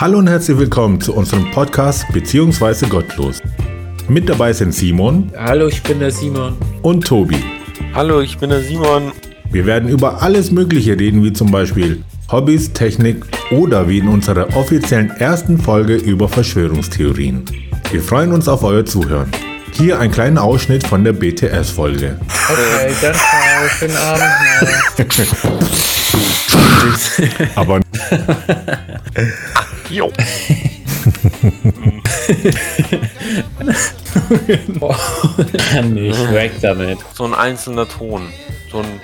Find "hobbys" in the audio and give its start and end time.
12.30-12.72